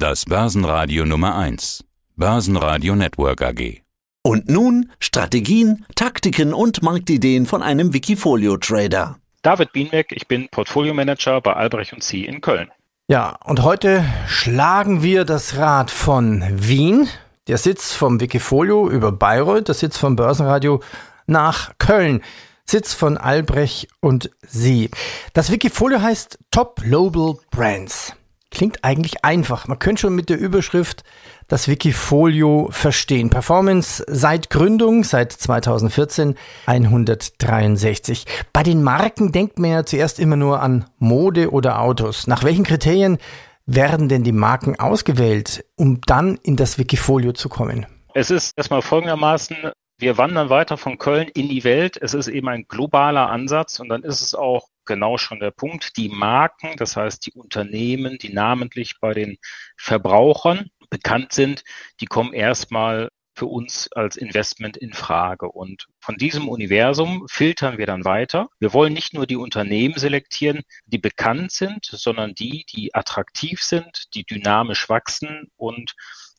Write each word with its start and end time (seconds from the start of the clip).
Das 0.00 0.26
Börsenradio 0.26 1.04
Nummer 1.04 1.34
1. 1.34 1.82
Börsenradio 2.14 2.94
Network 2.94 3.42
AG. 3.42 3.82
Und 4.22 4.48
nun 4.48 4.92
Strategien, 5.00 5.84
Taktiken 5.96 6.54
und 6.54 6.84
Marktideen 6.84 7.46
von 7.46 7.64
einem 7.64 7.92
Wikifolio-Trader. 7.92 9.18
David 9.42 9.72
Bienbeck, 9.72 10.12
ich 10.12 10.28
bin 10.28 10.48
Portfolio-Manager 10.50 11.40
bei 11.40 11.54
Albrecht 11.54 11.94
und 11.94 12.04
Sie 12.04 12.24
in 12.24 12.40
Köln. 12.40 12.70
Ja, 13.08 13.40
und 13.44 13.64
heute 13.64 14.04
schlagen 14.28 15.02
wir 15.02 15.24
das 15.24 15.56
Rad 15.56 15.90
von 15.90 16.44
Wien, 16.48 17.08
der 17.48 17.58
Sitz 17.58 17.92
vom 17.92 18.20
Wikifolio 18.20 18.88
über 18.88 19.10
Bayreuth, 19.10 19.66
der 19.66 19.74
Sitz 19.74 19.98
vom 19.98 20.14
Börsenradio 20.14 20.80
nach 21.26 21.72
Köln. 21.78 22.22
Sitz 22.64 22.94
von 22.94 23.16
Albrecht 23.16 23.88
und 23.98 24.30
Sie. 24.46 24.92
Das 25.32 25.50
Wikifolio 25.50 26.00
heißt 26.00 26.38
Top 26.52 26.82
Global 26.82 27.34
Brands. 27.50 28.14
Klingt 28.50 28.82
eigentlich 28.82 29.24
einfach. 29.24 29.68
Man 29.68 29.78
könnte 29.78 30.02
schon 30.02 30.14
mit 30.14 30.30
der 30.30 30.38
Überschrift 30.38 31.04
das 31.48 31.68
Wikifolio 31.68 32.68
verstehen. 32.70 33.28
Performance 33.28 34.04
seit 34.08 34.48
Gründung, 34.48 35.04
seit 35.04 35.32
2014 35.32 36.34
163. 36.66 38.24
Bei 38.52 38.62
den 38.62 38.82
Marken 38.82 39.32
denkt 39.32 39.58
man 39.58 39.70
ja 39.70 39.84
zuerst 39.84 40.18
immer 40.18 40.36
nur 40.36 40.62
an 40.62 40.86
Mode 40.98 41.52
oder 41.52 41.80
Autos. 41.80 42.26
Nach 42.26 42.42
welchen 42.42 42.64
Kriterien 42.64 43.18
werden 43.66 44.08
denn 44.08 44.24
die 44.24 44.32
Marken 44.32 44.80
ausgewählt, 44.80 45.64
um 45.76 46.00
dann 46.06 46.38
in 46.42 46.56
das 46.56 46.78
Wikifolio 46.78 47.32
zu 47.32 47.50
kommen? 47.50 47.86
Es 48.14 48.30
ist 48.30 48.56
erstmal 48.56 48.80
folgendermaßen, 48.80 49.56
wir 49.98 50.16
wandern 50.16 50.48
weiter 50.48 50.76
von 50.76 50.96
Köln 50.96 51.28
in 51.34 51.48
die 51.48 51.64
Welt. 51.64 51.98
Es 52.00 52.14
ist 52.14 52.28
eben 52.28 52.48
ein 52.48 52.64
globaler 52.66 53.28
Ansatz 53.28 53.78
und 53.78 53.88
dann 53.90 54.04
ist 54.04 54.22
es 54.22 54.34
auch 54.34 54.68
genau 54.88 55.18
schon 55.18 55.38
der 55.38 55.52
Punkt, 55.52 55.96
die 55.96 56.08
Marken, 56.08 56.76
das 56.76 56.96
heißt 56.96 57.24
die 57.26 57.32
Unternehmen, 57.32 58.18
die 58.18 58.32
namentlich 58.32 58.98
bei 59.00 59.14
den 59.14 59.38
Verbrauchern 59.76 60.70
bekannt 60.90 61.32
sind, 61.32 61.62
die 62.00 62.06
kommen 62.06 62.32
erstmal 62.32 63.10
für 63.38 63.46
uns 63.46 63.88
als 63.92 64.16
Investment 64.16 64.76
in 64.76 64.92
Frage. 64.92 65.48
Und 65.48 65.86
von 66.00 66.16
diesem 66.16 66.48
Universum 66.48 67.24
filtern 67.30 67.78
wir 67.78 67.86
dann 67.86 68.04
weiter. 68.04 68.48
Wir 68.58 68.72
wollen 68.72 68.92
nicht 68.92 69.14
nur 69.14 69.26
die 69.28 69.36
Unternehmen 69.36 69.96
selektieren, 69.96 70.62
die 70.86 70.98
bekannt 70.98 71.52
sind, 71.52 71.84
sondern 71.84 72.34
die, 72.34 72.64
die 72.74 72.94
attraktiv 72.96 73.62
sind, 73.62 74.06
die 74.14 74.24
dynamisch 74.24 74.88
wachsen 74.88 75.52
und 75.56 75.94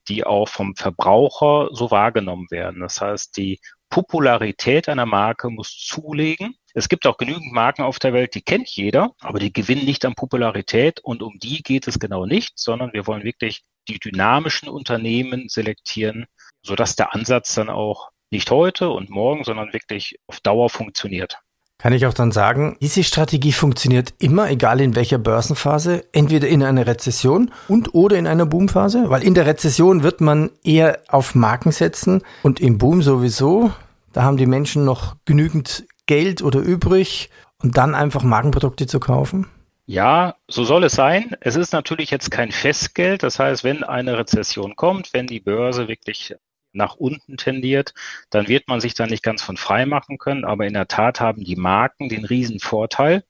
die 0.10 0.26
auch 0.26 0.50
vom 0.50 0.76
Verbraucher 0.76 1.70
so 1.72 1.90
wahrgenommen 1.90 2.48
werden. 2.50 2.82
Das 2.82 3.00
heißt, 3.00 3.38
die 3.38 3.60
Popularität 3.90 4.88
einer 4.88 5.06
Marke 5.06 5.50
muss 5.50 5.76
zulegen. 5.78 6.56
Es 6.74 6.90
gibt 6.90 7.08
auch 7.08 7.18
genügend 7.18 7.52
Marken 7.52 7.82
auf 7.82 8.00
der 8.00 8.14
Welt, 8.14 8.36
die 8.36 8.42
kennt 8.42 8.70
jeder, 8.70 9.12
aber 9.20 9.40
die 9.40 9.52
gewinnen 9.52 9.86
nicht 9.86 10.06
an 10.06 10.16
Popularität 10.16 11.00
und 11.00 11.24
um 11.24 11.40
die 11.40 11.64
geht 11.64 11.88
es 11.88 12.00
genau 12.00 12.26
nicht, 12.26 12.60
sondern 12.60 12.94
wir 12.94 13.08
wollen 13.08 13.24
wirklich 13.24 13.64
die 13.88 14.00
dynamischen 14.00 14.70
Unternehmen 14.70 15.50
selektieren, 15.50 16.28
sodass 16.64 16.96
der 16.96 17.16
Ansatz 17.16 17.56
dann 17.56 17.70
auch 17.70 18.12
nicht 18.32 18.52
heute 18.52 18.92
und 18.92 19.10
morgen, 19.10 19.44
sondern 19.44 19.74
wirklich 19.74 20.20
auf 20.28 20.40
Dauer 20.42 20.70
funktioniert. 20.70 21.40
Kann 21.82 21.94
ich 21.94 22.06
auch 22.06 22.14
dann 22.14 22.34
sagen, 22.34 22.76
diese 22.82 23.06
Strategie 23.06 23.54
funktioniert 23.54 24.14
immer, 24.20 24.50
egal 24.50 24.82
in 24.82 24.98
welcher 24.98 25.18
Börsenphase, 25.18 26.04
entweder 26.12 26.50
in 26.50 26.62
einer 26.62 26.86
Rezession 26.86 27.52
und 27.70 27.94
oder 27.94 28.18
in 28.18 28.28
einer 28.28 28.46
Boomphase, 28.46 29.10
weil 29.10 29.24
in 29.24 29.34
der 29.34 29.46
Rezession 29.46 30.04
wird 30.04 30.20
man 30.20 30.52
eher 30.62 31.00
auf 31.08 31.36
Marken 31.36 31.72
setzen 31.72 32.22
und 32.44 32.60
im 32.60 32.78
Boom 32.78 33.02
sowieso. 33.02 33.72
Da 34.12 34.24
haben 34.24 34.36
die 34.36 34.46
Menschen 34.46 34.84
noch 34.84 35.16
genügend 35.24 35.86
Geld 36.06 36.42
oder 36.42 36.60
übrig, 36.60 37.30
um 37.64 37.72
dann 37.72 37.96
einfach 37.96 38.24
Markenprodukte 38.24 38.86
zu 38.86 39.00
kaufen. 39.00 39.48
Ja, 39.86 40.36
so 40.50 40.66
soll 40.66 40.84
es 40.84 40.94
sein. 40.94 41.32
Es 41.40 41.56
ist 41.56 41.72
natürlich 41.72 42.12
jetzt 42.12 42.30
kein 42.30 42.52
Festgeld. 42.52 43.24
Das 43.24 43.40
heißt, 43.40 43.64
wenn 43.64 43.86
eine 43.86 44.18
Rezession 44.18 44.76
kommt, 44.76 45.14
wenn 45.14 45.28
die 45.28 45.40
Börse 45.40 45.88
wirklich 45.88 46.36
nach 46.72 46.96
unten 46.96 47.38
tendiert, 47.38 47.94
dann 48.30 48.48
wird 48.48 48.68
man 48.68 48.80
sich 48.80 48.94
da 48.94 49.08
nicht 49.08 49.24
ganz 49.24 49.42
von 49.42 49.58
frei 49.58 49.86
machen 49.86 50.18
können. 50.18 50.46
Aber 50.46 50.66
in 50.66 50.74
der 50.74 50.88
Tat 50.88 51.20
haben 51.20 51.44
die 51.44 51.56
Marken 51.56 52.10
den 52.10 52.26
riesen 52.26 52.60
Vorteil, 52.60 53.24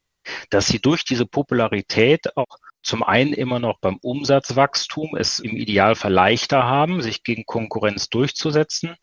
dass 0.50 0.68
sie 0.68 0.80
durch 0.80 1.06
diese 1.06 1.26
Popularität 1.26 2.36
auch 2.38 2.58
zum 2.82 3.04
einen 3.04 3.34
immer 3.34 3.60
noch 3.60 3.80
beim 3.80 3.98
Umsatzwachstum 4.02 5.16
es 5.18 5.40
im 5.40 5.56
Idealfall 5.56 6.14
leichter 6.14 6.64
haben, 6.64 7.02
sich 7.02 7.24
gegen 7.24 7.46
Konkurrenz 7.46 8.10
durchzusetzen. 8.10 8.96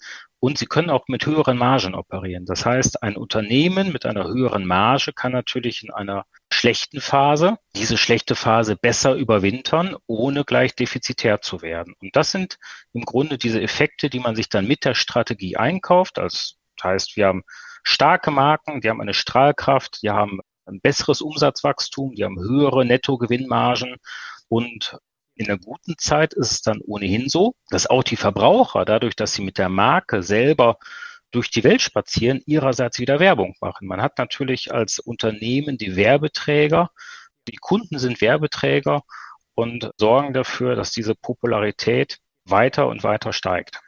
Und 0.46 0.58
sie 0.58 0.66
können 0.66 0.90
auch 0.90 1.08
mit 1.08 1.26
höheren 1.26 1.58
Margen 1.58 1.96
operieren. 1.96 2.46
Das 2.46 2.64
heißt, 2.64 3.02
ein 3.02 3.16
Unternehmen 3.16 3.90
mit 3.90 4.06
einer 4.06 4.28
höheren 4.28 4.64
Marge 4.64 5.12
kann 5.12 5.32
natürlich 5.32 5.82
in 5.82 5.90
einer 5.90 6.24
schlechten 6.52 7.00
Phase 7.00 7.58
diese 7.74 7.98
schlechte 7.98 8.36
Phase 8.36 8.76
besser 8.76 9.16
überwintern, 9.16 9.96
ohne 10.06 10.44
gleich 10.44 10.76
defizitär 10.76 11.40
zu 11.40 11.62
werden. 11.62 11.94
Und 12.00 12.14
das 12.14 12.30
sind 12.30 12.58
im 12.92 13.04
Grunde 13.04 13.38
diese 13.38 13.60
Effekte, 13.60 14.08
die 14.08 14.20
man 14.20 14.36
sich 14.36 14.48
dann 14.48 14.68
mit 14.68 14.84
der 14.84 14.94
Strategie 14.94 15.56
einkauft. 15.56 16.16
Das 16.16 16.54
heißt, 16.80 17.16
wir 17.16 17.26
haben 17.26 17.42
starke 17.82 18.30
Marken, 18.30 18.80
die 18.80 18.88
haben 18.88 19.00
eine 19.00 19.14
Strahlkraft, 19.14 20.00
die 20.04 20.10
haben 20.10 20.38
ein 20.64 20.80
besseres 20.80 21.22
Umsatzwachstum, 21.22 22.14
die 22.14 22.22
haben 22.22 22.38
höhere 22.38 22.84
Nettogewinnmargen 22.84 23.96
und 24.46 24.96
in 25.36 25.46
der 25.46 25.58
guten 25.58 25.96
Zeit 25.98 26.34
ist 26.34 26.50
es 26.50 26.62
dann 26.62 26.80
ohnehin 26.80 27.28
so, 27.28 27.54
dass 27.68 27.86
auch 27.86 28.02
die 28.02 28.16
Verbraucher, 28.16 28.84
dadurch, 28.84 29.14
dass 29.14 29.34
sie 29.34 29.42
mit 29.42 29.58
der 29.58 29.68
Marke 29.68 30.22
selber 30.22 30.78
durch 31.30 31.50
die 31.50 31.64
Welt 31.64 31.82
spazieren, 31.82 32.42
ihrerseits 32.46 32.98
wieder 32.98 33.20
Werbung 33.20 33.54
machen. 33.60 33.86
Man 33.86 34.00
hat 34.00 34.18
natürlich 34.18 34.72
als 34.72 34.98
Unternehmen 34.98 35.76
die 35.76 35.94
Werbeträger, 35.94 36.90
die 37.48 37.56
Kunden 37.56 37.98
sind 37.98 38.20
Werbeträger 38.20 39.02
und 39.54 39.90
sorgen 39.98 40.32
dafür, 40.32 40.74
dass 40.74 40.90
diese 40.92 41.14
Popularität 41.14 42.18
weiter 42.44 42.86
und 42.88 43.04
weiter 43.04 43.32
steigt. 43.32 43.80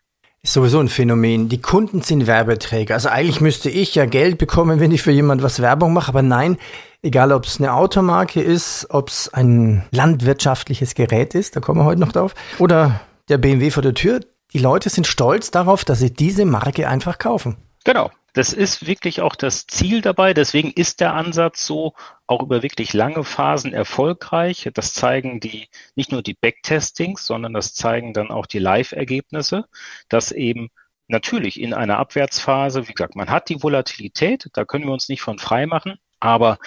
Ist 0.43 0.53
sowieso 0.53 0.79
ein 0.79 0.89
Phänomen. 0.89 1.49
Die 1.49 1.61
Kunden 1.61 2.03
sind 2.03 2.27
Werbeträger. 2.27 2.95
Also 2.95 3.09
eigentlich 3.09 3.41
müsste 3.41 3.71
ich 3.71 3.95
ja 3.95 4.07
Geld 4.07 4.39
bekommen, 4.39 4.79
wenn 4.81 4.93
ich 4.93 5.03
für 5.03 5.11
jemand 5.11 5.43
was 5.43 5.61
Werbung 5.61 5.93
mache, 5.93 6.09
aber 6.09 6.23
nein, 6.23 6.59
egal 7.03 7.33
ob 7.33 7.45
es 7.45 7.59
eine 7.59 7.75
Automarke 7.75 8.41
ist, 8.41 8.87
ob 8.91 9.09
es 9.09 9.33
ein 9.33 9.85
landwirtschaftliches 9.91 10.95
Gerät 10.95 11.35
ist, 11.35 11.57
da 11.57 11.61
kommen 11.61 11.81
wir 11.81 11.85
heute 11.85 12.01
noch 12.01 12.13
drauf, 12.13 12.35
oder 12.59 13.01
der 13.29 13.39
BMW 13.39 13.71
vor 13.71 13.83
der 13.83 13.95
Tür, 13.95 14.21
die 14.53 14.59
Leute 14.59 14.89
sind 14.91 15.07
stolz 15.07 15.51
darauf, 15.51 15.85
dass 15.85 15.99
sie 15.99 16.13
diese 16.13 16.45
Marke 16.45 16.89
einfach 16.89 17.19
kaufen. 17.19 17.57
Genau. 17.85 18.11
Das 18.39 18.53
ist 18.53 18.87
wirklich 18.87 19.21
auch 19.21 19.35
das 19.35 19.67
Ziel 19.67 20.01
dabei. 20.01 20.33
Deswegen 20.33 20.71
ist 20.71 21.01
der 21.01 21.13
Ansatz 21.15 21.67
so 21.67 21.95
auch 22.29 22.41
über 22.41 22.63
wirklich 22.63 22.93
lange 22.93 23.25
Phasen 23.25 23.73
erfolgreich. 23.73 24.71
Das 24.75 24.95
zeigen 24.95 25.41
die, 25.41 25.67
nicht 25.97 26.13
nur 26.13 26.23
die 26.23 26.35
Backtestings, 26.35 27.27
sondern 27.27 27.53
das 27.53 27.75
zeigen 27.75 28.13
dann 28.13 28.31
auch 28.31 28.47
die 28.47 28.61
Live-Ergebnisse, 28.61 29.65
dass 30.09 30.31
eben 30.31 30.69
natürlich 31.09 31.61
in 31.61 31.75
einer 31.75 31.99
Abwärtsphase, 31.99 32.87
wie 32.87 32.93
gesagt, 32.93 33.17
man 33.17 33.29
hat 33.29 33.49
die 33.49 33.61
Volatilität, 33.61 34.47
da 34.53 34.65
können 34.65 34.85
wir 34.85 34.93
uns 34.93 35.09
nicht 35.09 35.23
von 35.23 35.41
frei 35.41 35.67
machen, 35.67 35.97
aber 36.21 36.59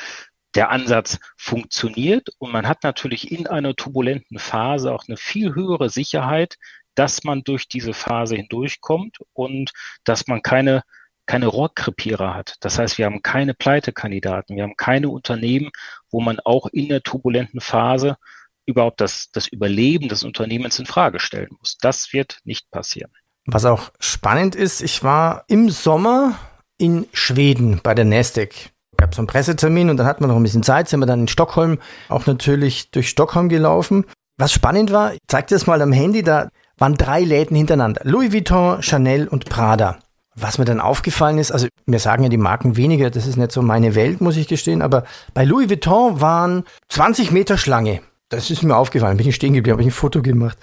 der 0.55 0.71
Ansatz 0.71 1.19
funktioniert 1.37 2.31
und 2.37 2.51
man 2.51 2.67
hat 2.67 2.83
natürlich 2.83 3.31
in 3.31 3.47
einer 3.47 3.77
turbulenten 3.77 4.39
Phase 4.39 4.91
auch 4.91 5.05
eine 5.07 5.15
viel 5.15 5.55
höhere 5.55 5.89
Sicherheit, 5.89 6.57
dass 6.95 7.23
man 7.23 7.45
durch 7.45 7.69
diese 7.69 7.93
Phase 7.93 8.35
hindurchkommt 8.35 9.19
und 9.31 9.71
dass 10.03 10.27
man 10.27 10.41
keine 10.41 10.83
keine 11.31 11.47
Rohrkrepierer 11.47 12.35
hat. 12.35 12.55
Das 12.59 12.77
heißt, 12.77 12.97
wir 12.97 13.05
haben 13.05 13.21
keine 13.21 13.53
Pleitekandidaten, 13.53 14.57
wir 14.57 14.63
haben 14.63 14.75
keine 14.75 15.07
Unternehmen, 15.07 15.71
wo 16.11 16.19
man 16.19 16.41
auch 16.41 16.67
in 16.73 16.89
der 16.89 17.03
turbulenten 17.03 17.61
Phase 17.61 18.17
überhaupt 18.65 18.99
das, 18.99 19.31
das 19.31 19.47
Überleben 19.47 20.09
des 20.09 20.25
Unternehmens 20.25 20.77
in 20.77 20.85
Frage 20.85 21.21
stellen 21.21 21.47
muss. 21.57 21.77
Das 21.77 22.11
wird 22.11 22.39
nicht 22.43 22.69
passieren. 22.69 23.11
Was 23.45 23.63
auch 23.63 23.91
spannend 24.01 24.55
ist, 24.55 24.81
ich 24.81 25.05
war 25.05 25.45
im 25.47 25.69
Sommer 25.69 26.37
in 26.77 27.07
Schweden 27.13 27.79
bei 27.81 27.95
der 27.95 28.03
Nasdaq. 28.03 28.71
Gab 28.97 29.15
so 29.15 29.21
einen 29.21 29.27
Pressetermin 29.27 29.89
und 29.89 29.95
dann 29.95 30.07
hat 30.07 30.19
man 30.19 30.29
noch 30.29 30.35
ein 30.35 30.43
bisschen 30.43 30.63
Zeit, 30.63 30.89
sind 30.89 30.99
wir 30.99 31.05
dann 31.05 31.21
in 31.21 31.27
Stockholm 31.29 31.79
auch 32.09 32.25
natürlich 32.25 32.91
durch 32.91 33.07
Stockholm 33.07 33.47
gelaufen. 33.47 34.03
Was 34.37 34.51
spannend 34.51 34.91
war, 34.91 35.13
ich 35.13 35.19
zeig 35.27 35.47
dir 35.47 35.55
das 35.55 35.65
mal 35.65 35.81
am 35.81 35.93
Handy, 35.93 36.23
da 36.23 36.49
waren 36.77 36.95
drei 36.95 37.21
Läden 37.21 37.55
hintereinander. 37.55 38.01
Louis 38.03 38.33
Vuitton, 38.33 38.83
Chanel 38.83 39.29
und 39.29 39.45
Prada. 39.45 39.97
Was 40.35 40.57
mir 40.57 40.65
dann 40.65 40.79
aufgefallen 40.79 41.37
ist, 41.37 41.51
also 41.51 41.67
mir 41.85 41.99
sagen 41.99 42.23
ja 42.23 42.29
die 42.29 42.37
Marken 42.37 42.77
weniger, 42.77 43.09
das 43.09 43.27
ist 43.27 43.35
nicht 43.35 43.51
so 43.51 43.61
meine 43.61 43.95
Welt, 43.95 44.21
muss 44.21 44.37
ich 44.37 44.47
gestehen, 44.47 44.81
aber 44.81 45.03
bei 45.33 45.43
Louis 45.43 45.69
Vuitton 45.69 46.21
waren 46.21 46.63
20 46.89 47.31
Meter 47.31 47.57
Schlange. 47.57 48.01
Das 48.29 48.49
ist 48.49 48.63
mir 48.63 48.77
aufgefallen, 48.77 49.17
bin 49.17 49.27
ich 49.27 49.35
stehen 49.35 49.53
geblieben, 49.53 49.73
habe 49.73 49.81
ich 49.81 49.89
ein 49.89 49.91
Foto 49.91 50.21
gemacht. 50.21 50.57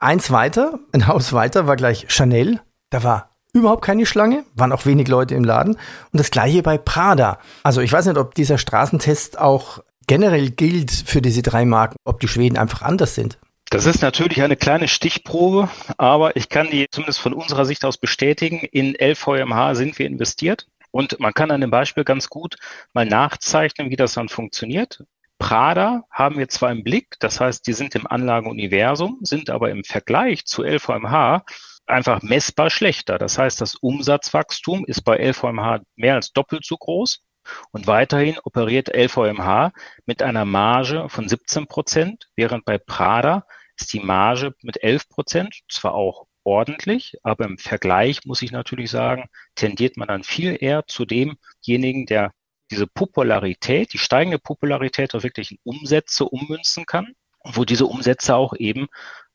Eins 0.00 0.32
weiter, 0.32 0.80
ein 0.92 1.06
Haus 1.06 1.32
weiter 1.32 1.68
war 1.68 1.76
gleich 1.76 2.06
Chanel. 2.08 2.60
Da 2.90 3.04
war 3.04 3.36
überhaupt 3.52 3.84
keine 3.84 4.04
Schlange, 4.04 4.44
waren 4.54 4.72
auch 4.72 4.84
wenig 4.84 5.06
Leute 5.06 5.34
im 5.36 5.44
Laden. 5.44 5.74
Und 5.74 6.18
das 6.18 6.32
gleiche 6.32 6.62
bei 6.62 6.76
Prada. 6.76 7.38
Also 7.62 7.80
ich 7.80 7.92
weiß 7.92 8.06
nicht, 8.06 8.18
ob 8.18 8.34
dieser 8.34 8.58
Straßentest 8.58 9.38
auch 9.38 9.78
generell 10.06 10.50
gilt 10.50 10.90
für 10.90 11.22
diese 11.22 11.42
drei 11.42 11.64
Marken, 11.64 11.96
ob 12.04 12.20
die 12.20 12.28
Schweden 12.28 12.58
einfach 12.58 12.82
anders 12.82 13.14
sind. 13.14 13.38
Das 13.74 13.86
ist 13.86 14.02
natürlich 14.02 14.40
eine 14.40 14.54
kleine 14.54 14.86
Stichprobe, 14.86 15.68
aber 15.98 16.36
ich 16.36 16.48
kann 16.48 16.70
die 16.70 16.86
zumindest 16.88 17.18
von 17.18 17.32
unserer 17.32 17.64
Sicht 17.64 17.84
aus 17.84 17.98
bestätigen. 17.98 18.60
In 18.60 18.94
LVMH 18.94 19.74
sind 19.74 19.98
wir 19.98 20.06
investiert 20.06 20.68
und 20.92 21.18
man 21.18 21.34
kann 21.34 21.50
an 21.50 21.60
dem 21.60 21.72
Beispiel 21.72 22.04
ganz 22.04 22.28
gut 22.28 22.54
mal 22.92 23.04
nachzeichnen, 23.04 23.90
wie 23.90 23.96
das 23.96 24.14
dann 24.14 24.28
funktioniert. 24.28 25.02
Prada 25.40 26.04
haben 26.08 26.38
wir 26.38 26.48
zwar 26.48 26.70
im 26.70 26.84
Blick, 26.84 27.16
das 27.18 27.40
heißt, 27.40 27.66
die 27.66 27.72
sind 27.72 27.96
im 27.96 28.06
Anlagenuniversum, 28.06 29.18
sind 29.22 29.50
aber 29.50 29.72
im 29.72 29.82
Vergleich 29.82 30.44
zu 30.44 30.62
LVMH 30.62 31.42
einfach 31.84 32.22
messbar 32.22 32.70
schlechter. 32.70 33.18
Das 33.18 33.38
heißt, 33.38 33.60
das 33.60 33.74
Umsatzwachstum 33.74 34.84
ist 34.86 35.02
bei 35.02 35.16
LVMH 35.16 35.80
mehr 35.96 36.14
als 36.14 36.32
doppelt 36.32 36.64
so 36.64 36.76
groß. 36.76 37.24
Und 37.72 37.88
weiterhin 37.88 38.38
operiert 38.44 38.88
LVMH 38.94 39.72
mit 40.06 40.22
einer 40.22 40.44
Marge 40.44 41.08
von 41.08 41.28
17 41.28 41.66
Prozent, 41.66 42.28
während 42.36 42.64
bei 42.64 42.78
Prada 42.78 43.44
ist 43.78 43.92
die 43.92 44.00
Marge 44.00 44.54
mit 44.62 44.82
11 44.82 45.08
Prozent, 45.08 45.60
zwar 45.68 45.94
auch 45.94 46.26
ordentlich, 46.44 47.16
aber 47.22 47.46
im 47.46 47.58
Vergleich 47.58 48.24
muss 48.24 48.42
ich 48.42 48.52
natürlich 48.52 48.90
sagen, 48.90 49.26
tendiert 49.54 49.96
man 49.96 50.08
dann 50.08 50.24
viel 50.24 50.56
eher 50.60 50.86
zu 50.86 51.04
demjenigen, 51.04 52.06
der 52.06 52.32
diese 52.70 52.86
Popularität, 52.86 53.92
die 53.92 53.98
steigende 53.98 54.38
Popularität 54.38 55.14
auch 55.14 55.22
wirklich 55.22 55.52
in 55.52 55.58
Umsätze 55.64 56.24
ummünzen 56.24 56.86
kann, 56.86 57.14
wo 57.44 57.64
diese 57.64 57.86
Umsätze 57.86 58.36
auch 58.36 58.54
eben 58.54 58.86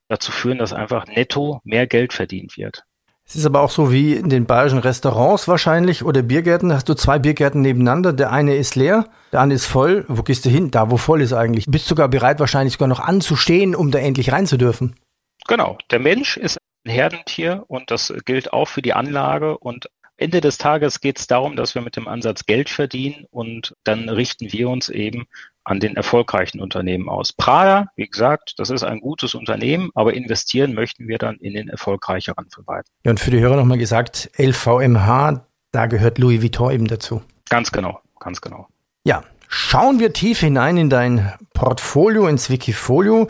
dazu 0.07 0.31
führen, 0.31 0.57
dass 0.57 0.73
einfach 0.73 1.05
netto 1.07 1.61
mehr 1.63 1.87
Geld 1.87 2.13
verdient 2.13 2.57
wird. 2.57 2.83
Es 3.29 3.35
ist 3.35 3.45
aber 3.45 3.61
auch 3.61 3.69
so 3.69 3.91
wie 3.91 4.15
in 4.15 4.29
den 4.29 4.47
bayerischen 4.47 4.79
Restaurants 4.79 5.47
wahrscheinlich 5.47 6.03
oder 6.03 6.23
Biergärten. 6.23 6.73
Hast 6.73 6.89
du 6.89 6.95
zwei 6.95 7.19
Biergärten 7.19 7.61
nebeneinander. 7.61 8.11
Der 8.11 8.31
eine 8.31 8.55
ist 8.55 8.75
leer, 8.75 9.05
der 9.31 9.41
andere 9.41 9.55
ist 9.55 9.67
voll. 9.67 10.03
Wo 10.07 10.23
gehst 10.23 10.45
du 10.45 10.49
hin? 10.49 10.71
Da, 10.71 10.89
wo 10.89 10.97
voll 10.97 11.21
ist 11.21 11.33
eigentlich. 11.33 11.67
Bist 11.67 11.85
sogar 11.85 12.07
bereit, 12.07 12.39
wahrscheinlich 12.39 12.73
sogar 12.73 12.87
noch 12.87 12.99
anzustehen, 12.99 13.75
um 13.75 13.91
da 13.91 13.99
endlich 13.99 14.31
rein 14.31 14.47
zu 14.47 14.57
dürfen. 14.57 14.95
Genau. 15.47 15.77
Der 15.91 15.99
Mensch 15.99 16.37
ist 16.37 16.57
ein 16.87 16.91
Herdentier 16.91 17.65
und 17.67 17.91
das 17.91 18.11
gilt 18.25 18.51
auch 18.51 18.67
für 18.67 18.81
die 18.81 18.93
Anlage. 18.93 19.59
Und 19.59 19.91
Ende 20.19 20.41
des 20.41 20.57
Tages 20.57 20.99
geht 20.99 21.19
es 21.19 21.27
darum, 21.27 21.55
dass 21.55 21.75
wir 21.75 21.81
mit 21.81 21.95
dem 21.95 22.07
Ansatz 22.07 22.45
Geld 22.45 22.69
verdienen 22.69 23.25
und 23.31 23.75
dann 23.83 24.09
richten 24.09 24.51
wir 24.51 24.69
uns 24.69 24.89
eben 24.89 25.25
an 25.63 25.79
den 25.79 25.95
erfolgreichen 25.95 26.59
Unternehmen 26.59 27.09
aus. 27.09 27.31
Prada, 27.31 27.87
wie 27.95 28.07
gesagt, 28.07 28.55
das 28.57 28.69
ist 28.69 28.83
ein 28.83 28.99
gutes 28.99 29.35
Unternehmen, 29.35 29.91
aber 29.93 30.13
investieren 30.13 30.73
möchten 30.73 31.07
wir 31.07 31.17
dann 31.17 31.37
in 31.37 31.53
den 31.53 31.69
erfolgreicheren 31.69 32.49
von 32.49 32.65
beiden. 32.65 32.85
Ja, 33.05 33.11
und 33.11 33.19
für 33.19 33.31
die 33.31 33.39
Hörer 33.39 33.55
nochmal 33.55 33.77
gesagt, 33.77 34.31
LVMH, 34.37 35.45
da 35.71 35.85
gehört 35.85 36.17
Louis 36.17 36.41
Vuitton 36.41 36.71
eben 36.71 36.87
dazu. 36.87 37.21
Ganz 37.49 37.71
genau, 37.71 37.99
ganz 38.19 38.41
genau. 38.41 38.67
Ja, 39.05 39.23
schauen 39.47 39.99
wir 39.99 40.11
tief 40.13 40.39
hinein 40.39 40.77
in 40.77 40.89
dein 40.89 41.33
Portfolio, 41.53 42.27
ins 42.27 42.49
Wikifolio. 42.49 43.27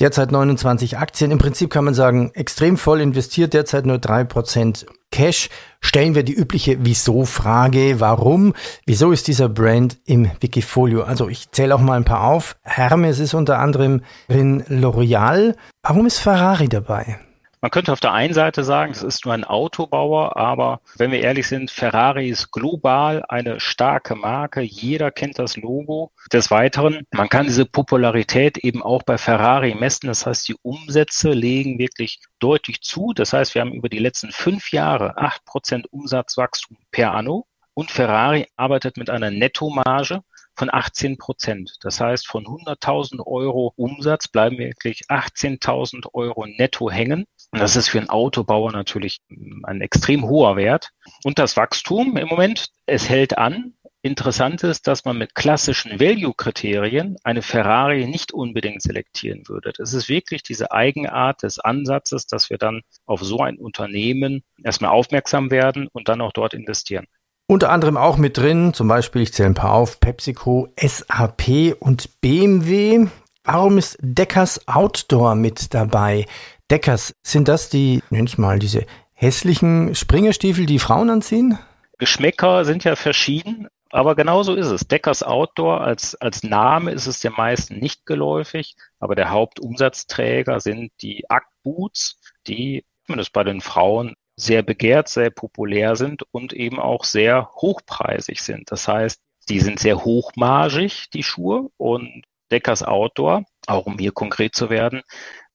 Derzeit 0.00 0.32
29 0.32 0.98
Aktien. 0.98 1.30
Im 1.30 1.38
Prinzip 1.38 1.70
kann 1.70 1.84
man 1.84 1.94
sagen, 1.94 2.32
extrem 2.34 2.76
voll 2.76 3.00
investiert, 3.00 3.54
derzeit 3.54 3.86
nur 3.86 3.98
drei 3.98 4.24
Prozent 4.24 4.86
Cash. 5.12 5.48
Stellen 5.80 6.16
wir 6.16 6.24
die 6.24 6.34
übliche 6.34 6.78
Wieso-Frage. 6.84 8.00
Warum? 8.00 8.54
Wieso 8.86 9.12
ist 9.12 9.28
dieser 9.28 9.48
Brand 9.48 9.98
im 10.04 10.28
Wikifolio? 10.40 11.04
Also 11.04 11.28
ich 11.28 11.52
zähle 11.52 11.76
auch 11.76 11.80
mal 11.80 11.96
ein 11.96 12.04
paar 12.04 12.24
auf. 12.24 12.56
Hermes 12.62 13.20
ist 13.20 13.34
unter 13.34 13.60
anderem 13.60 14.02
drin 14.28 14.64
L'Oreal. 14.64 15.54
Warum 15.82 16.06
ist 16.06 16.18
Ferrari 16.18 16.68
dabei? 16.68 17.20
Man 17.64 17.70
könnte 17.70 17.94
auf 17.94 18.00
der 18.00 18.12
einen 18.12 18.34
Seite 18.34 18.62
sagen, 18.62 18.92
es 18.92 19.02
ist 19.02 19.24
nur 19.24 19.32
ein 19.32 19.44
Autobauer, 19.44 20.36
aber 20.36 20.82
wenn 20.98 21.10
wir 21.12 21.20
ehrlich 21.20 21.48
sind, 21.48 21.70
Ferrari 21.70 22.28
ist 22.28 22.50
global 22.52 23.24
eine 23.26 23.58
starke 23.58 24.16
Marke. 24.16 24.60
Jeder 24.60 25.10
kennt 25.10 25.38
das 25.38 25.56
Logo. 25.56 26.12
Des 26.30 26.50
Weiteren, 26.50 27.06
man 27.10 27.30
kann 27.30 27.46
diese 27.46 27.64
Popularität 27.64 28.58
eben 28.58 28.82
auch 28.82 29.02
bei 29.02 29.16
Ferrari 29.16 29.74
messen. 29.74 30.08
Das 30.08 30.26
heißt, 30.26 30.46
die 30.46 30.56
Umsätze 30.60 31.30
legen 31.30 31.78
wirklich 31.78 32.20
deutlich 32.38 32.82
zu. 32.82 33.14
Das 33.14 33.32
heißt, 33.32 33.54
wir 33.54 33.62
haben 33.62 33.72
über 33.72 33.88
die 33.88 33.98
letzten 33.98 34.30
fünf 34.30 34.70
Jahre 34.70 35.16
acht 35.16 35.42
Prozent 35.46 35.90
Umsatzwachstum 35.90 36.76
per 36.90 37.14
anno. 37.14 37.46
Und 37.72 37.90
Ferrari 37.90 38.46
arbeitet 38.56 38.98
mit 38.98 39.08
einer 39.08 39.30
Nettomarge 39.30 40.20
von 40.56 40.72
18 40.72 41.18
Prozent. 41.18 41.76
Das 41.80 42.00
heißt, 42.00 42.26
von 42.26 42.44
100.000 42.44 43.26
Euro 43.26 43.72
Umsatz 43.76 44.28
bleiben 44.28 44.58
wirklich 44.58 45.02
18.000 45.08 46.06
Euro 46.12 46.46
netto 46.46 46.90
hängen. 46.90 47.26
Und 47.50 47.60
das 47.60 47.76
ist 47.76 47.88
für 47.88 47.98
einen 47.98 48.10
Autobauer 48.10 48.72
natürlich 48.72 49.20
ein 49.62 49.80
extrem 49.80 50.24
hoher 50.24 50.56
Wert. 50.56 50.90
Und 51.24 51.38
das 51.38 51.56
Wachstum 51.56 52.16
im 52.16 52.28
Moment, 52.28 52.68
es 52.86 53.08
hält 53.08 53.38
an. 53.38 53.74
Interessant 54.02 54.62
ist, 54.64 54.86
dass 54.86 55.06
man 55.06 55.16
mit 55.16 55.34
klassischen 55.34 55.98
Value-Kriterien 55.98 57.16
eine 57.24 57.40
Ferrari 57.40 58.06
nicht 58.06 58.32
unbedingt 58.32 58.82
selektieren 58.82 59.48
würde. 59.48 59.72
Es 59.78 59.94
ist 59.94 60.10
wirklich 60.10 60.42
diese 60.42 60.72
Eigenart 60.72 61.42
des 61.42 61.58
Ansatzes, 61.58 62.26
dass 62.26 62.50
wir 62.50 62.58
dann 62.58 62.82
auf 63.06 63.22
so 63.22 63.38
ein 63.38 63.56
Unternehmen 63.56 64.44
erstmal 64.62 64.90
aufmerksam 64.90 65.50
werden 65.50 65.88
und 65.90 66.08
dann 66.08 66.20
auch 66.20 66.32
dort 66.32 66.52
investieren. 66.52 67.06
Unter 67.46 67.70
anderem 67.70 67.98
auch 67.98 68.16
mit 68.16 68.38
drin, 68.38 68.72
zum 68.72 68.88
Beispiel, 68.88 69.20
ich 69.20 69.34
zähle 69.34 69.50
ein 69.50 69.54
paar 69.54 69.74
auf, 69.74 70.00
PepsiCo, 70.00 70.68
SAP 70.76 71.76
und 71.78 72.20
BMW. 72.22 73.06
Warum 73.44 73.76
ist 73.76 73.98
Deckers 74.00 74.66
Outdoor 74.66 75.34
mit 75.34 75.74
dabei? 75.74 76.24
Deckers, 76.70 77.12
sind 77.22 77.48
das 77.48 77.68
die, 77.68 78.02
nenn's 78.08 78.38
mal, 78.38 78.58
diese 78.58 78.86
hässlichen 79.12 79.94
Springerstiefel, 79.94 80.64
die 80.64 80.78
Frauen 80.78 81.10
anziehen? 81.10 81.58
Geschmäcker 81.98 82.64
sind 82.64 82.82
ja 82.84 82.96
verschieden, 82.96 83.68
aber 83.90 84.14
genauso 84.14 84.54
ist 84.54 84.68
es. 84.68 84.88
Deckers 84.88 85.22
Outdoor 85.22 85.82
als, 85.82 86.14
als 86.14 86.44
Name 86.44 86.92
ist 86.92 87.06
es 87.06 87.20
den 87.20 87.34
meisten 87.34 87.78
nicht 87.78 88.06
geläufig, 88.06 88.74
aber 88.98 89.14
der 89.14 89.30
Hauptumsatzträger 89.30 90.60
sind 90.60 90.92
die 91.02 91.24
Act 91.28 91.48
Boots, 91.62 92.18
die 92.46 92.86
zumindest 93.04 93.34
bei 93.34 93.44
den 93.44 93.60
Frauen 93.60 94.14
sehr 94.36 94.62
begehrt, 94.62 95.08
sehr 95.08 95.30
populär 95.30 95.96
sind 95.96 96.22
und 96.32 96.52
eben 96.52 96.80
auch 96.80 97.04
sehr 97.04 97.50
hochpreisig 97.54 98.42
sind. 98.42 98.70
Das 98.70 98.88
heißt, 98.88 99.20
die 99.48 99.60
sind 99.60 99.78
sehr 99.78 100.04
hochmargig, 100.04 101.10
die 101.10 101.22
Schuhe 101.22 101.70
und 101.76 102.24
Deckers 102.50 102.82
Outdoor, 102.82 103.44
auch 103.66 103.86
um 103.86 103.98
hier 103.98 104.12
konkret 104.12 104.54
zu 104.54 104.70
werden, 104.70 105.02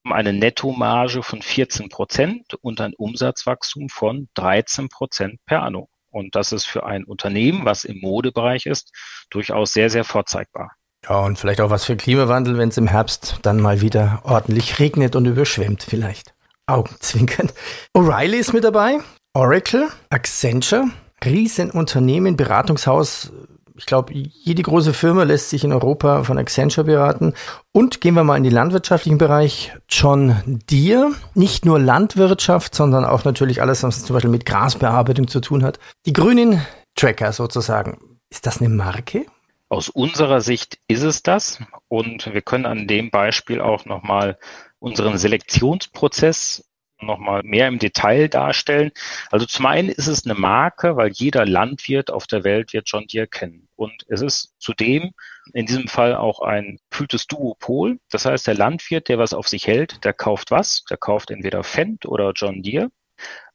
eine 0.04 0.34
Nettomarge 0.34 1.24
von 1.24 1.42
14 1.42 1.90
Prozent 1.90 2.54
und 2.62 2.82
ein 2.82 2.94
Umsatzwachstum 2.94 3.90
von 3.90 4.30
13 4.36 4.90
Prozent 4.90 5.40
per 5.46 5.64
anno. 5.64 5.90
Und 6.12 6.36
das 6.36 6.52
ist 6.52 6.66
für 6.66 6.86
ein 6.86 7.04
Unternehmen, 7.04 7.66
was 7.66 7.84
im 7.84 8.00
Modebereich 8.00 8.66
ist, 8.66 8.92
durchaus 9.30 9.74
sehr, 9.74 9.90
sehr 9.90 10.04
vorzeigbar. 10.04 10.72
Ja, 11.08 11.20
und 11.20 11.38
vielleicht 11.38 11.62
auch 11.62 11.70
was 11.70 11.86
für 11.86 11.96
Klimawandel, 11.96 12.58
wenn 12.58 12.70
es 12.70 12.78
im 12.78 12.88
Herbst 12.88 13.40
dann 13.44 13.60
mal 13.60 13.82
wieder 13.82 14.22
ordentlich 14.24 14.80
regnet 14.80 15.16
und 15.16 15.26
überschwemmt 15.26 15.84
vielleicht. 15.84 16.34
Augenzwinkern. 16.70 17.52
O'Reilly 17.96 18.38
ist 18.38 18.54
mit 18.54 18.64
dabei, 18.64 19.00
Oracle, 19.34 19.90
Accenture, 20.10 20.86
Riesenunternehmen, 21.24 22.38
Beratungshaus, 22.38 23.32
ich 23.80 23.86
glaube, 23.86 24.14
jede 24.14 24.62
große 24.62 24.94
Firma 24.94 25.24
lässt 25.24 25.50
sich 25.50 25.64
in 25.64 25.72
Europa 25.72 26.24
von 26.24 26.38
Accenture 26.38 26.84
beraten. 26.86 27.34
Und 27.72 28.02
gehen 28.02 28.14
wir 28.14 28.26
mal 28.26 28.36
in 28.36 28.44
den 28.44 28.52
landwirtschaftlichen 28.52 29.18
Bereich. 29.18 29.72
John 29.88 30.60
Deere, 30.70 31.12
nicht 31.34 31.66
nur 31.66 31.80
Landwirtschaft, 31.80 32.76
sondern 32.76 33.06
auch 33.06 33.24
natürlich 33.24 33.62
alles, 33.62 33.82
was 33.84 34.04
zum 34.04 34.16
Beispiel 34.16 34.30
mit 34.30 34.46
Grasbearbeitung 34.46 35.30
zu 35.30 35.40
tun 35.40 35.64
hat. 35.64 35.80
Die 36.06 36.12
grünen 36.12 36.62
Tracker 36.96 37.32
sozusagen. 37.32 38.00
Ist 38.30 38.46
das 38.46 38.60
eine 38.60 38.68
Marke? 38.68 39.26
Aus 39.70 39.88
unserer 39.88 40.42
Sicht 40.42 40.78
ist 40.90 41.04
es 41.04 41.24
das. 41.24 41.60
Und 41.88 42.34
wir 42.34 42.42
können 42.42 42.66
an 42.66 42.86
dem 42.86 43.10
Beispiel 43.12 43.62
auch 43.62 43.86
nochmal 43.86 44.38
unseren 44.80 45.18
Selektionsprozess 45.18 46.64
nochmal 47.02 47.44
mehr 47.44 47.68
im 47.68 47.80
Detail 47.80 48.28
darstellen. 48.28 48.92
Also 49.32 49.46
zum 49.46 49.66
einen 49.66 49.90
ist 49.90 50.08
es 50.08 50.26
eine 50.26 50.36
Marke, 50.36 50.98
weil 50.98 51.12
jeder 51.12 51.46
Landwirt 51.46 52.12
auf 52.12 52.28
der 52.28 52.44
Welt 52.44 52.74
wird 52.74 52.90
John 52.90 53.08
Deere 53.08 53.28
kennen. 53.28 53.68
Und 53.76 54.06
es 54.10 54.22
ist 54.22 54.56
zudem 54.60 55.12
in 55.54 55.66
diesem 55.66 55.88
Fall 55.88 56.16
auch 56.16 56.42
ein 56.42 56.80
gefühltes 56.90 57.28
Duopol. 57.28 58.00
Das 58.10 58.26
heißt, 58.26 58.48
der 58.48 58.56
Landwirt, 58.56 59.08
der 59.08 59.18
was 59.18 59.34
auf 59.34 59.48
sich 59.48 59.68
hält, 59.68 60.04
der 60.04 60.14
kauft 60.14 60.52
was? 60.52 60.84
Der 60.90 60.98
kauft 60.98 61.32
entweder 61.32 61.64
Fendt 61.64 62.06
oder 62.06 62.34
John 62.36 62.62
Deere. 62.62 62.90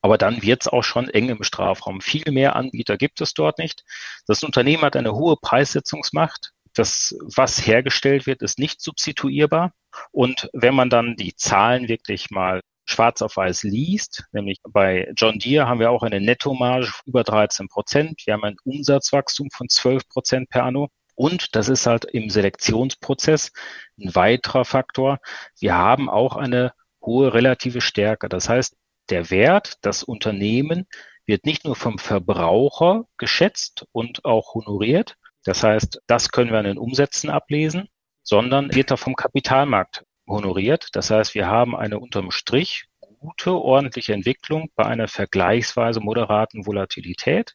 Aber 0.00 0.18
dann 0.18 0.42
wird 0.42 0.62
es 0.62 0.68
auch 0.68 0.82
schon 0.82 1.08
eng 1.08 1.30
im 1.30 1.42
Strafraum. 1.42 2.00
Viel 2.00 2.30
mehr 2.30 2.56
Anbieter 2.56 2.96
gibt 2.98 3.20
es 3.20 3.32
dort 3.32 3.58
nicht. 3.58 3.84
Das 4.26 4.42
Unternehmen 4.42 4.82
hat 4.82 4.96
eine 4.96 5.14
hohe 5.14 5.36
Preissetzungsmacht. 5.36 6.53
Das, 6.74 7.16
was 7.20 7.66
hergestellt 7.66 8.26
wird, 8.26 8.42
ist 8.42 8.58
nicht 8.58 8.80
substituierbar. 8.80 9.72
Und 10.10 10.48
wenn 10.52 10.74
man 10.74 10.90
dann 10.90 11.16
die 11.16 11.34
Zahlen 11.36 11.88
wirklich 11.88 12.30
mal 12.30 12.60
schwarz 12.86 13.22
auf 13.22 13.36
weiß 13.36 13.62
liest, 13.62 14.24
nämlich 14.32 14.58
bei 14.68 15.10
John 15.16 15.38
Deere 15.38 15.66
haben 15.66 15.80
wir 15.80 15.90
auch 15.90 16.02
eine 16.02 16.20
Nettomarge 16.20 16.92
über 17.06 17.24
13 17.24 17.68
Prozent. 17.68 18.22
Wir 18.26 18.34
haben 18.34 18.44
ein 18.44 18.56
Umsatzwachstum 18.64 19.48
von 19.50 19.68
12 19.68 20.08
Prozent 20.08 20.50
per 20.50 20.64
anno. 20.64 20.88
Und 21.14 21.54
das 21.54 21.68
ist 21.68 21.86
halt 21.86 22.04
im 22.06 22.28
Selektionsprozess 22.28 23.52
ein 23.98 24.14
weiterer 24.14 24.64
Faktor. 24.64 25.18
Wir 25.60 25.76
haben 25.76 26.10
auch 26.10 26.36
eine 26.36 26.72
hohe 27.00 27.32
relative 27.32 27.80
Stärke. 27.80 28.28
Das 28.28 28.48
heißt, 28.48 28.76
der 29.10 29.30
Wert, 29.30 29.74
das 29.82 30.02
Unternehmen 30.02 30.86
wird 31.26 31.46
nicht 31.46 31.64
nur 31.64 31.76
vom 31.76 31.98
Verbraucher 31.98 33.04
geschätzt 33.16 33.86
und 33.92 34.24
auch 34.24 34.54
honoriert. 34.54 35.16
Das 35.44 35.62
heißt, 35.62 36.00
das 36.06 36.30
können 36.30 36.50
wir 36.50 36.58
an 36.58 36.64
den 36.64 36.78
Umsätzen 36.78 37.30
ablesen, 37.30 37.88
sondern 38.22 38.74
wird 38.74 38.90
er 38.90 38.96
vom 38.96 39.14
Kapitalmarkt 39.14 40.04
honoriert. 40.26 40.88
Das 40.92 41.10
heißt, 41.10 41.34
wir 41.34 41.46
haben 41.46 41.76
eine 41.76 41.98
unterm 41.98 42.30
Strich 42.30 42.86
gute, 43.20 43.52
ordentliche 43.52 44.12
Entwicklung 44.12 44.70
bei 44.74 44.84
einer 44.84 45.08
vergleichsweise 45.08 46.00
moderaten 46.00 46.66
Volatilität. 46.66 47.54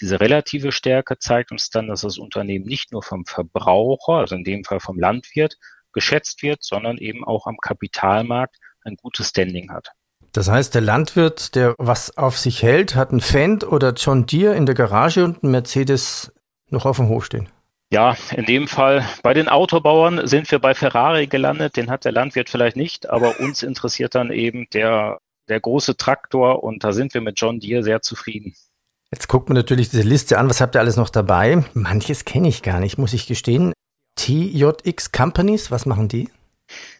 Diese 0.00 0.20
relative 0.20 0.72
Stärke 0.72 1.18
zeigt 1.18 1.52
uns 1.52 1.70
dann, 1.70 1.88
dass 1.88 2.02
das 2.02 2.18
Unternehmen 2.18 2.66
nicht 2.66 2.92
nur 2.92 3.02
vom 3.02 3.24
Verbraucher, 3.24 4.14
also 4.14 4.34
in 4.34 4.44
dem 4.44 4.64
Fall 4.64 4.80
vom 4.80 4.98
Landwirt, 4.98 5.56
geschätzt 5.92 6.42
wird, 6.42 6.62
sondern 6.62 6.98
eben 6.98 7.24
auch 7.24 7.46
am 7.46 7.56
Kapitalmarkt 7.56 8.56
ein 8.84 8.96
gutes 8.96 9.30
Standing 9.30 9.70
hat. 9.70 9.88
Das 10.32 10.50
heißt, 10.50 10.74
der 10.74 10.82
Landwirt, 10.82 11.54
der 11.54 11.74
was 11.78 12.18
auf 12.18 12.36
sich 12.36 12.62
hält, 12.62 12.94
hat 12.94 13.10
einen 13.10 13.22
Fendt 13.22 13.64
oder 13.64 13.94
John 13.94 14.26
Deere 14.26 14.54
in 14.54 14.66
der 14.66 14.74
Garage 14.74 15.24
und 15.24 15.42
einen 15.42 15.52
Mercedes 15.52 16.30
noch 16.70 16.86
auf 16.86 16.96
dem 16.96 17.08
Hof 17.08 17.24
stehen. 17.24 17.48
Ja, 17.92 18.16
in 18.32 18.44
dem 18.44 18.66
Fall 18.66 19.06
bei 19.22 19.32
den 19.32 19.48
Autobauern 19.48 20.26
sind 20.26 20.50
wir 20.50 20.58
bei 20.58 20.74
Ferrari 20.74 21.28
gelandet. 21.28 21.76
Den 21.76 21.88
hat 21.88 22.04
der 22.04 22.12
Landwirt 22.12 22.50
vielleicht 22.50 22.76
nicht, 22.76 23.08
aber 23.08 23.38
uns 23.40 23.62
interessiert 23.62 24.14
dann 24.14 24.30
eben 24.30 24.66
der, 24.72 25.18
der 25.48 25.60
große 25.60 25.96
Traktor 25.96 26.64
und 26.64 26.82
da 26.82 26.92
sind 26.92 27.14
wir 27.14 27.20
mit 27.20 27.40
John 27.40 27.60
Deere 27.60 27.82
sehr 27.82 28.02
zufrieden. 28.02 28.54
Jetzt 29.12 29.28
guckt 29.28 29.48
man 29.48 29.54
natürlich 29.54 29.88
diese 29.88 30.02
Liste 30.02 30.38
an. 30.38 30.50
Was 30.50 30.60
habt 30.60 30.74
ihr 30.74 30.80
alles 30.80 30.96
noch 30.96 31.10
dabei? 31.10 31.64
Manches 31.74 32.24
kenne 32.24 32.48
ich 32.48 32.62
gar 32.62 32.80
nicht, 32.80 32.98
muss 32.98 33.12
ich 33.12 33.28
gestehen. 33.28 33.72
TJX 34.16 35.12
Companies, 35.12 35.70
was 35.70 35.86
machen 35.86 36.08
die? 36.08 36.28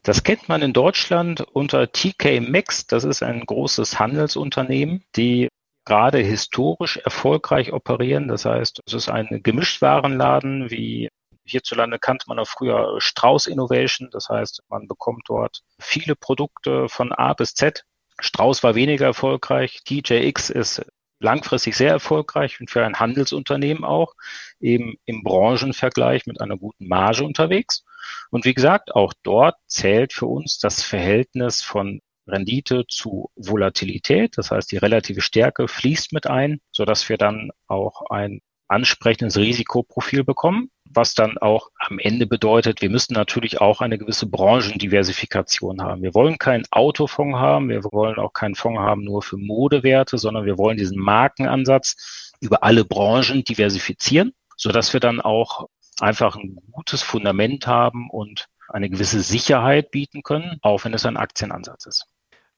Das 0.04 0.22
kennt 0.22 0.48
man 0.48 0.62
in 0.62 0.72
Deutschland 0.72 1.40
unter 1.40 1.90
TK 1.90 2.40
Maxx. 2.48 2.86
Das 2.86 3.02
ist 3.02 3.24
ein 3.24 3.40
großes 3.40 3.98
Handelsunternehmen, 3.98 5.02
die 5.16 5.48
gerade 5.86 6.18
historisch 6.18 6.98
erfolgreich 6.98 7.72
operieren. 7.72 8.28
Das 8.28 8.44
heißt, 8.44 8.82
es 8.86 8.92
ist 8.92 9.08
ein 9.08 9.40
Gemischtwarenladen, 9.42 10.70
wie 10.70 11.08
hierzulande 11.46 11.98
kannte 11.98 12.26
man 12.28 12.38
auch 12.38 12.48
früher 12.48 13.00
Strauß 13.00 13.46
Innovation. 13.46 14.10
Das 14.10 14.28
heißt, 14.28 14.64
man 14.68 14.88
bekommt 14.88 15.22
dort 15.28 15.62
viele 15.80 16.14
Produkte 16.14 16.88
von 16.88 17.12
A 17.12 17.32
bis 17.32 17.54
Z. 17.54 17.84
Strauß 18.18 18.62
war 18.62 18.74
weniger 18.74 19.06
erfolgreich. 19.06 19.82
TJX 19.84 20.50
ist 20.50 20.84
langfristig 21.20 21.76
sehr 21.76 21.90
erfolgreich 21.90 22.60
und 22.60 22.70
für 22.70 22.84
ein 22.84 22.98
Handelsunternehmen 22.98 23.84
auch 23.84 24.14
eben 24.60 24.96
im 25.06 25.22
Branchenvergleich 25.22 26.26
mit 26.26 26.40
einer 26.40 26.58
guten 26.58 26.88
Marge 26.88 27.24
unterwegs. 27.24 27.84
Und 28.30 28.44
wie 28.44 28.54
gesagt, 28.54 28.94
auch 28.94 29.12
dort 29.22 29.56
zählt 29.66 30.12
für 30.12 30.26
uns 30.26 30.58
das 30.58 30.82
Verhältnis 30.82 31.62
von 31.62 32.00
Rendite 32.26 32.84
zu 32.88 33.30
Volatilität. 33.36 34.36
Das 34.36 34.50
heißt, 34.50 34.70
die 34.72 34.78
relative 34.78 35.20
Stärke 35.20 35.68
fließt 35.68 36.12
mit 36.12 36.26
ein, 36.26 36.60
so 36.72 36.84
dass 36.84 37.08
wir 37.08 37.18
dann 37.18 37.50
auch 37.66 38.02
ein 38.10 38.40
ansprechendes 38.68 39.36
Risikoprofil 39.36 40.24
bekommen, 40.24 40.70
was 40.84 41.14
dann 41.14 41.38
auch 41.38 41.70
am 41.78 41.98
Ende 41.98 42.26
bedeutet, 42.26 42.82
wir 42.82 42.90
müssen 42.90 43.14
natürlich 43.14 43.60
auch 43.60 43.80
eine 43.80 43.98
gewisse 43.98 44.26
Branchendiversifikation 44.26 45.82
haben. 45.82 46.02
Wir 46.02 46.14
wollen 46.14 46.38
keinen 46.38 46.64
Autofonds 46.70 47.38
haben, 47.38 47.68
wir 47.68 47.84
wollen 47.84 48.18
auch 48.18 48.32
keinen 48.32 48.54
Fonds 48.54 48.80
haben 48.80 49.04
nur 49.04 49.22
für 49.22 49.36
Modewerte, 49.36 50.18
sondern 50.18 50.46
wir 50.46 50.58
wollen 50.58 50.78
diesen 50.78 50.98
Markenansatz 50.98 52.32
über 52.40 52.64
alle 52.64 52.84
Branchen 52.84 53.44
diversifizieren, 53.44 54.32
so 54.56 54.70
dass 54.70 54.92
wir 54.92 55.00
dann 55.00 55.20
auch 55.20 55.68
einfach 56.00 56.36
ein 56.36 56.58
gutes 56.72 57.02
Fundament 57.02 57.66
haben 57.66 58.10
und 58.10 58.48
eine 58.68 58.90
gewisse 58.90 59.20
Sicherheit 59.20 59.90
bieten 59.90 60.22
können, 60.22 60.58
auch 60.62 60.84
wenn 60.84 60.94
es 60.94 61.06
ein 61.06 61.16
Aktienansatz 61.16 61.86
ist. 61.86 62.06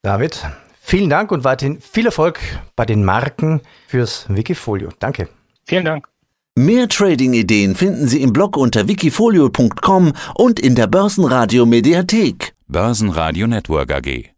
David, 0.02 0.40
vielen 0.80 1.10
Dank 1.10 1.32
und 1.32 1.44
weiterhin 1.44 1.80
viel 1.80 2.06
Erfolg 2.06 2.40
bei 2.76 2.86
den 2.86 3.04
Marken 3.04 3.60
fürs 3.86 4.26
Wikifolio. 4.28 4.90
Danke. 4.98 5.28
Vielen 5.66 5.84
Dank. 5.84 6.08
Mehr 6.54 6.88
Trading-Ideen 6.88 7.74
finden 7.74 8.08
Sie 8.08 8.22
im 8.22 8.32
Blog 8.32 8.56
unter 8.56 8.88
wikifolio.com 8.88 10.12
und 10.34 10.58
in 10.58 10.74
der 10.74 10.86
Börsenradio 10.86 11.66
Mediathek. 11.66 12.54
Börsenradio 12.66 13.46
Network 13.46 13.92
AG. 13.92 14.37